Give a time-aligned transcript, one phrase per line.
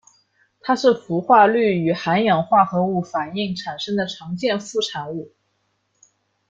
[0.61, 5.31] 它是氟化氯与含氧化合物反应产生的常见副产物。